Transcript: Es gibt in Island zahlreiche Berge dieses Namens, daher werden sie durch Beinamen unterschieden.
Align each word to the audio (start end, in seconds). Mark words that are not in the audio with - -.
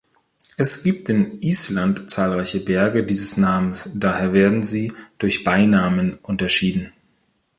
Es 0.57 0.81
gibt 0.81 1.09
in 1.09 1.39
Island 1.43 2.09
zahlreiche 2.09 2.61
Berge 2.61 3.03
dieses 3.05 3.37
Namens, 3.37 3.99
daher 3.99 4.33
werden 4.33 4.63
sie 4.63 4.91
durch 5.19 5.43
Beinamen 5.43 6.15
unterschieden. 6.23 6.91